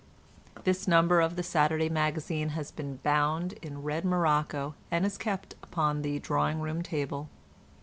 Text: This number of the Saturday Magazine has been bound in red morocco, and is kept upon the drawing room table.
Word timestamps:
This 0.63 0.87
number 0.87 1.21
of 1.21 1.35
the 1.35 1.43
Saturday 1.43 1.87
Magazine 1.87 2.49
has 2.57 2.71
been 2.71 2.95
bound 3.03 3.53
in 3.61 3.83
red 3.83 4.03
morocco, 4.03 4.73
and 4.89 5.05
is 5.05 5.15
kept 5.15 5.53
upon 5.61 6.01
the 6.01 6.17
drawing 6.17 6.59
room 6.59 6.81
table. 6.81 7.29